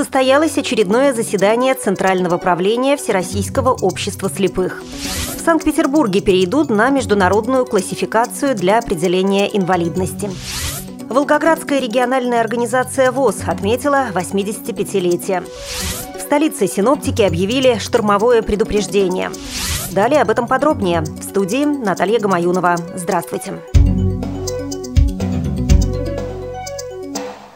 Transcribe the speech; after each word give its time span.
состоялось 0.00 0.56
очередное 0.56 1.12
заседание 1.12 1.74
Центрального 1.74 2.38
правления 2.38 2.96
Всероссийского 2.96 3.76
общества 3.82 4.30
слепых. 4.30 4.82
В 4.82 5.40
Санкт-Петербурге 5.44 6.22
перейдут 6.22 6.70
на 6.70 6.88
международную 6.88 7.66
классификацию 7.66 8.54
для 8.54 8.78
определения 8.78 9.54
инвалидности. 9.54 10.30
Волгоградская 11.10 11.80
региональная 11.80 12.40
организация 12.40 13.12
ВОЗ 13.12 13.42
отметила 13.46 14.06
85-летие. 14.14 15.44
В 16.16 16.20
столице 16.22 16.66
синоптики 16.66 17.20
объявили 17.20 17.76
штормовое 17.78 18.40
предупреждение. 18.40 19.30
Далее 19.92 20.22
об 20.22 20.30
этом 20.30 20.48
подробнее. 20.48 21.02
В 21.02 21.22
студии 21.22 21.66
Наталья 21.66 22.18
Гамаюнова. 22.18 22.76
Здравствуйте. 22.94 23.60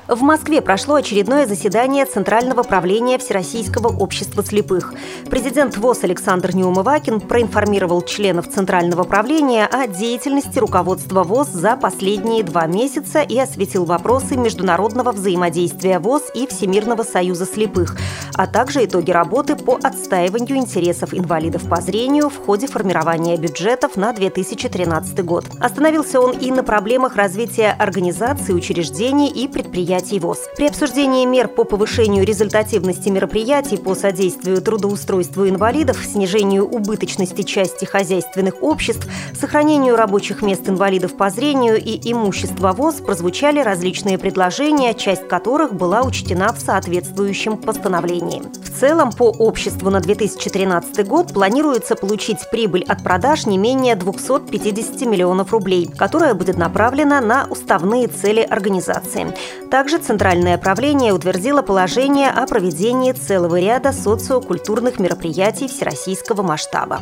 В 0.06 0.20
Москве 0.20 0.60
прошло 0.60 0.96
очередное 0.96 1.46
заседание 1.46 2.04
Центрального 2.04 2.62
правления 2.62 3.16
Всероссийского 3.16 3.88
общества 3.88 4.44
слепых. 4.44 4.92
Президент 5.30 5.78
ВОЗ 5.78 6.04
Александр 6.04 6.54
Неумывакин 6.54 7.22
проинформировал 7.22 8.02
членов 8.02 8.46
Центрального 8.50 9.04
правления 9.04 9.64
о 9.64 9.86
деятельности 9.86 10.58
руководства 10.58 11.22
ВОЗ 11.22 11.48
за 11.48 11.76
последние 11.76 12.42
два 12.42 12.66
месяца 12.66 13.22
и 13.22 13.38
осветил 13.38 13.86
вопросы 13.86 14.36
международного 14.36 15.10
взаимодействия 15.12 15.98
ВОЗ 15.98 16.24
и 16.34 16.46
Всемирного 16.46 17.02
союза 17.02 17.46
слепых, 17.46 17.96
а 18.34 18.46
также 18.46 18.84
итоги 18.84 19.10
работы 19.10 19.56
по 19.56 19.78
отстаиванию 19.82 20.58
интересов 20.58 21.14
инвалидов 21.14 21.66
по 21.66 21.80
зрению 21.80 22.28
в 22.28 22.44
ходе 22.44 22.66
формирования 22.66 23.38
бюджетов 23.38 23.96
на 23.96 24.12
2013 24.12 25.24
год. 25.24 25.46
Остановился 25.60 26.20
он 26.20 26.36
и 26.36 26.50
на 26.50 26.62
проблемах 26.62 27.16
развития 27.16 27.74
организаций, 27.78 28.54
учреждений 28.54 29.30
и 29.30 29.48
предприятий 29.48 29.93
предприятий 29.94 30.18
ВОЗ. 30.18 30.38
При 30.56 30.66
обсуждении 30.66 31.24
мер 31.24 31.48
по 31.48 31.64
повышению 31.64 32.24
результативности 32.24 33.08
мероприятий 33.08 33.76
по 33.76 33.94
содействию 33.94 34.60
трудоустройству 34.60 35.48
инвалидов, 35.48 35.98
снижению 36.04 36.66
убыточности 36.66 37.42
части 37.42 37.84
хозяйственных 37.84 38.62
обществ, 38.62 39.06
сохранению 39.38 39.96
рабочих 39.96 40.42
мест 40.42 40.68
инвалидов 40.68 41.16
по 41.16 41.30
зрению 41.30 41.76
и 41.76 42.00
имущества 42.10 42.72
ВОЗ 42.72 42.96
прозвучали 42.96 43.60
различные 43.60 44.18
предложения, 44.18 44.94
часть 44.94 45.28
которых 45.28 45.74
была 45.74 46.02
учтена 46.02 46.52
в 46.52 46.60
соответствующем 46.60 47.56
постановлении. 47.56 48.42
В 48.62 48.80
целом, 48.80 49.12
по 49.12 49.30
обществу 49.30 49.90
на 49.90 50.00
2013 50.00 51.06
год 51.06 51.32
планируется 51.32 51.94
получить 51.94 52.38
прибыль 52.50 52.84
от 52.84 53.02
продаж 53.04 53.46
не 53.46 53.58
менее 53.58 53.94
250 53.94 55.02
миллионов 55.02 55.52
рублей, 55.52 55.88
которая 55.96 56.34
будет 56.34 56.56
направлена 56.56 57.20
на 57.20 57.46
уставные 57.48 58.08
цели 58.08 58.40
организации. 58.40 59.34
Также 59.74 59.98
Центральное 59.98 60.56
правление 60.56 61.12
утвердило 61.12 61.60
положение 61.60 62.30
о 62.30 62.46
проведении 62.46 63.10
целого 63.10 63.58
ряда 63.58 63.90
социокультурных 63.90 65.00
мероприятий 65.00 65.66
всероссийского 65.66 66.42
масштаба. 66.42 67.00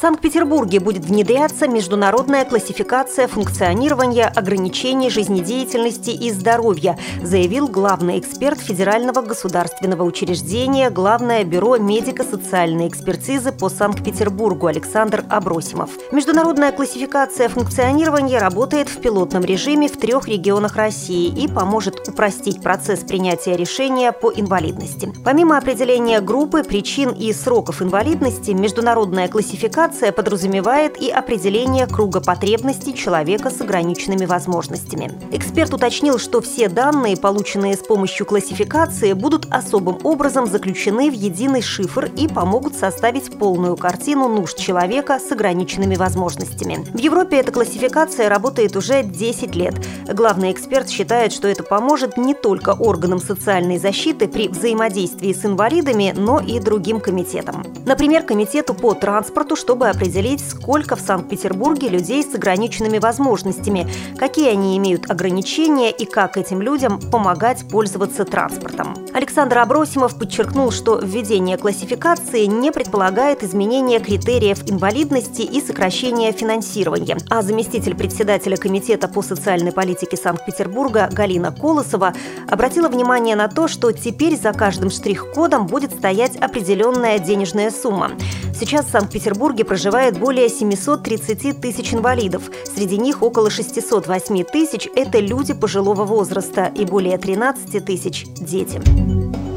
Санкт-Петербурге 0.00 0.78
будет 0.78 1.06
внедряться 1.06 1.66
международная 1.66 2.44
классификация 2.44 3.26
функционирования 3.26 4.26
ограничений 4.26 5.10
жизнедеятельности 5.10 6.10
и 6.10 6.30
здоровья, 6.30 6.96
заявил 7.20 7.66
главный 7.66 8.20
эксперт 8.20 8.60
Федерального 8.60 9.22
государственного 9.22 10.04
учреждения 10.04 10.90
Главное 10.90 11.42
бюро 11.42 11.78
медико-социальной 11.78 12.86
экспертизы 12.86 13.50
по 13.50 13.68
Санкт-Петербургу 13.68 14.68
Александр 14.68 15.24
Абросимов. 15.28 15.90
Международная 16.12 16.70
классификация 16.70 17.48
функционирования 17.48 18.38
работает 18.38 18.88
в 18.88 19.00
пилотном 19.00 19.44
режиме 19.44 19.88
в 19.88 19.96
трех 19.96 20.28
регионах 20.28 20.76
России 20.76 21.26
и 21.26 21.48
поможет 21.48 22.08
упростить 22.08 22.62
процесс 22.62 23.00
принятия 23.00 23.56
решения 23.56 24.12
по 24.12 24.32
инвалидности. 24.32 25.12
Помимо 25.24 25.58
определения 25.58 26.20
группы, 26.20 26.62
причин 26.62 27.10
и 27.10 27.32
сроков 27.32 27.82
инвалидности, 27.82 28.52
международная 28.52 29.26
классификация 29.26 29.87
Классификация 29.88 30.12
подразумевает 30.12 31.00
и 31.00 31.08
определение 31.08 31.86
круга 31.86 32.20
потребностей 32.20 32.94
человека 32.94 33.48
с 33.48 33.62
ограниченными 33.62 34.26
возможностями. 34.26 35.10
Эксперт 35.32 35.72
уточнил, 35.72 36.18
что 36.18 36.42
все 36.42 36.68
данные, 36.68 37.16
полученные 37.16 37.74
с 37.74 37.78
помощью 37.78 38.26
классификации, 38.26 39.14
будут 39.14 39.46
особым 39.50 39.98
образом 40.04 40.46
заключены 40.46 41.10
в 41.10 41.14
единый 41.14 41.62
шифр 41.62 42.10
и 42.16 42.28
помогут 42.28 42.74
составить 42.74 43.38
полную 43.38 43.78
картину 43.78 44.28
нужд 44.28 44.58
человека 44.58 45.18
с 45.18 45.32
ограниченными 45.32 45.96
возможностями. 45.96 46.84
В 46.92 46.98
Европе 46.98 47.38
эта 47.38 47.50
классификация 47.50 48.28
работает 48.28 48.76
уже 48.76 49.02
10 49.02 49.54
лет. 49.54 49.74
Главный 50.06 50.52
эксперт 50.52 50.90
считает, 50.90 51.32
что 51.32 51.48
это 51.48 51.62
поможет 51.62 52.18
не 52.18 52.34
только 52.34 52.74
органам 52.74 53.20
социальной 53.20 53.78
защиты 53.78 54.28
при 54.28 54.48
взаимодействии 54.48 55.32
с 55.32 55.46
инвалидами, 55.46 56.12
но 56.14 56.40
и 56.40 56.60
другим 56.60 57.00
комитетам. 57.00 57.64
Например, 57.86 58.22
комитету 58.22 58.74
по 58.74 58.92
транспорту, 58.92 59.56
чтобы 59.56 59.77
чтобы 59.78 59.90
определить, 59.90 60.40
сколько 60.40 60.96
в 60.96 61.00
Санкт-Петербурге 61.00 61.88
людей 61.88 62.24
с 62.24 62.34
ограниченными 62.34 62.98
возможностями, 62.98 63.88
какие 64.16 64.50
они 64.50 64.76
имеют 64.76 65.08
ограничения 65.08 65.92
и 65.92 66.04
как 66.04 66.36
этим 66.36 66.60
людям 66.60 66.98
помогать 66.98 67.68
пользоваться 67.70 68.24
транспортом. 68.24 68.96
Александр 69.14 69.58
Абросимов 69.58 70.18
подчеркнул, 70.18 70.72
что 70.72 70.98
введение 70.98 71.56
классификации 71.56 72.46
не 72.46 72.72
предполагает 72.72 73.44
изменения 73.44 74.00
критериев 74.00 74.68
инвалидности 74.68 75.42
и 75.42 75.60
сокращения 75.60 76.32
финансирования. 76.32 77.16
А 77.30 77.42
заместитель 77.42 77.94
председателя 77.94 78.56
Комитета 78.56 79.06
по 79.06 79.22
социальной 79.22 79.70
политике 79.70 80.16
Санкт-Петербурга 80.16 81.08
Галина 81.12 81.52
Колосова 81.52 82.14
обратила 82.48 82.88
внимание 82.88 83.36
на 83.36 83.46
то, 83.46 83.68
что 83.68 83.92
теперь 83.92 84.36
за 84.36 84.52
каждым 84.52 84.90
штрих-кодом 84.90 85.68
будет 85.68 85.92
стоять 85.92 86.34
определенная 86.34 87.20
денежная 87.20 87.70
сумма. 87.70 88.10
Сейчас 88.58 88.86
в 88.86 88.90
Санкт-Петербурге 88.90 89.64
проживает 89.64 90.18
более 90.18 90.48
730 90.48 91.60
тысяч 91.60 91.94
инвалидов. 91.94 92.50
Среди 92.64 92.98
них 92.98 93.22
около 93.22 93.50
608 93.50 94.44
тысяч– 94.44 94.88
это 94.96 95.20
люди 95.20 95.54
пожилого 95.54 96.04
возраста 96.04 96.64
и 96.74 96.84
более 96.84 97.18
13 97.18 97.84
тысяч– 97.84 98.26
дети. 98.36 99.47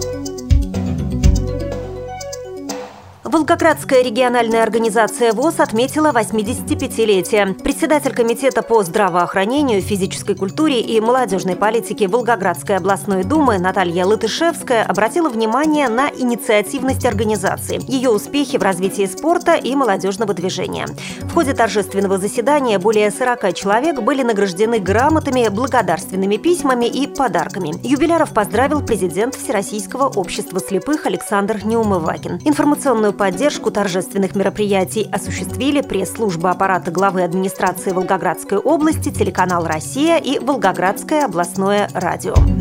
Волгоградская 3.31 4.01
региональная 4.03 4.61
организация 4.61 5.31
ВОЗ 5.31 5.61
отметила 5.61 6.11
85-летие. 6.11 7.53
Председатель 7.53 8.13
Комитета 8.13 8.61
по 8.61 8.83
здравоохранению, 8.83 9.81
физической 9.81 10.35
культуре 10.35 10.81
и 10.81 10.99
молодежной 10.99 11.55
политике 11.55 12.09
Волгоградской 12.09 12.75
областной 12.75 13.23
думы 13.23 13.57
Наталья 13.57 14.05
Латышевская 14.05 14.83
обратила 14.83 15.29
внимание 15.29 15.87
на 15.87 16.09
инициативность 16.09 17.05
организации, 17.05 17.79
ее 17.89 18.09
успехи 18.09 18.57
в 18.57 18.63
развитии 18.63 19.05
спорта 19.05 19.55
и 19.55 19.73
молодежного 19.75 20.33
движения. 20.33 20.87
В 21.21 21.33
ходе 21.33 21.53
торжественного 21.53 22.17
заседания 22.17 22.79
более 22.79 23.11
40 23.11 23.53
человек 23.53 24.01
были 24.01 24.23
награждены 24.23 24.79
грамотами, 24.79 25.47
благодарственными 25.47 26.35
письмами 26.35 26.85
и 26.85 27.07
подарками. 27.07 27.75
Юбиляров 27.81 28.33
поздравил 28.33 28.81
президент 28.85 29.35
Всероссийского 29.35 30.09
общества 30.09 30.59
слепых 30.59 31.05
Александр 31.05 31.61
Неумывакин. 31.63 32.41
Информационную 32.43 33.13
поддержку 33.21 33.69
торжественных 33.69 34.35
мероприятий 34.35 35.07
осуществили 35.11 35.81
пресс-служба 35.81 36.49
аппарата 36.49 36.89
главы 36.89 37.21
администрации 37.21 37.91
Волгоградской 37.91 38.57
области, 38.57 39.11
телеканал 39.11 39.67
«Россия» 39.67 40.17
и 40.17 40.39
Волгоградское 40.39 41.25
областное 41.25 41.87
радио. 41.93 42.60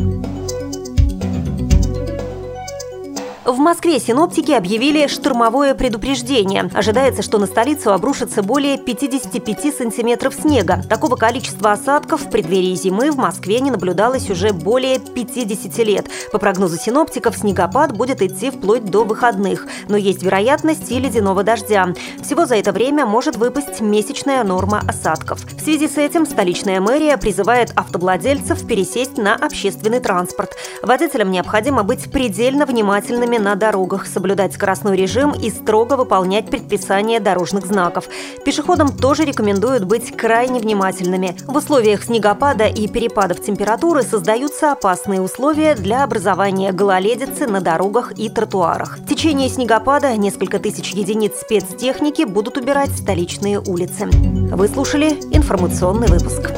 В 3.43 3.57
Москве 3.57 3.99
синоптики 3.99 4.51
объявили 4.51 5.07
штормовое 5.07 5.73
предупреждение. 5.73 6.69
Ожидается, 6.75 7.23
что 7.23 7.39
на 7.39 7.47
столицу 7.47 7.91
обрушится 7.91 8.43
более 8.43 8.77
55 8.77 9.75
сантиметров 9.75 10.35
снега. 10.35 10.83
Такого 10.87 11.15
количества 11.15 11.71
осадков 11.71 12.21
в 12.21 12.29
преддверии 12.29 12.75
зимы 12.75 13.09
в 13.09 13.17
Москве 13.17 13.59
не 13.59 13.71
наблюдалось 13.71 14.29
уже 14.29 14.53
более 14.53 14.99
50 14.99 15.75
лет. 15.79 16.07
По 16.31 16.37
прогнозу 16.37 16.77
синоптиков, 16.77 17.35
снегопад 17.35 17.97
будет 17.97 18.21
идти 18.21 18.51
вплоть 18.51 18.85
до 18.85 19.03
выходных, 19.05 19.65
но 19.89 19.97
есть 19.97 20.21
вероятность 20.21 20.91
и 20.91 20.99
ледяного 20.99 21.41
дождя. 21.41 21.95
Всего 22.21 22.45
за 22.45 22.57
это 22.57 22.71
время 22.71 23.07
может 23.07 23.37
выпасть 23.37 23.81
месячная 23.81 24.43
норма 24.43 24.83
осадков. 24.87 25.39
В 25.61 25.63
связи 25.63 25.87
с 25.87 25.95
этим 25.99 26.25
столичная 26.25 26.81
мэрия 26.81 27.17
призывает 27.17 27.71
автовладельцев 27.75 28.65
пересесть 28.65 29.17
на 29.17 29.35
общественный 29.35 29.99
транспорт. 29.99 30.55
Водителям 30.81 31.29
необходимо 31.29 31.83
быть 31.83 32.11
предельно 32.11 32.65
внимательными 32.65 33.37
на 33.37 33.53
дорогах, 33.53 34.07
соблюдать 34.07 34.55
скоростной 34.55 34.97
режим 34.97 35.33
и 35.33 35.51
строго 35.51 35.97
выполнять 35.97 36.49
предписания 36.49 37.19
дорожных 37.19 37.67
знаков. 37.67 38.05
Пешеходам 38.43 38.97
тоже 38.97 39.23
рекомендуют 39.23 39.83
быть 39.83 40.17
крайне 40.17 40.59
внимательными. 40.59 41.37
В 41.45 41.55
условиях 41.55 42.05
снегопада 42.05 42.65
и 42.65 42.87
перепадов 42.87 43.39
температуры 43.39 44.01
создаются 44.01 44.71
опасные 44.71 45.21
условия 45.21 45.75
для 45.75 46.03
образования 46.03 46.71
гололедицы 46.71 47.45
на 47.45 47.61
дорогах 47.61 48.17
и 48.17 48.29
тротуарах. 48.29 48.97
В 48.97 49.07
течение 49.07 49.47
снегопада 49.47 50.17
несколько 50.17 50.57
тысяч 50.57 50.93
единиц 50.93 51.33
спецтехники 51.39 52.23
будут 52.23 52.57
убирать 52.57 52.89
столичные 52.97 53.59
улицы. 53.59 54.09
Вы 54.53 54.67
слушали 54.67 55.11
информационный 55.31 56.07
выпуск. 56.07 56.51